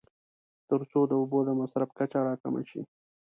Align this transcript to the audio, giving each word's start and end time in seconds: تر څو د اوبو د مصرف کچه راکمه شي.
تر 0.69 0.81
څو 0.91 0.99
د 1.07 1.11
اوبو 1.19 1.39
د 1.45 1.49
مصرف 1.61 1.89
کچه 1.97 2.19
راکمه 2.27 2.61
شي. 2.69 2.81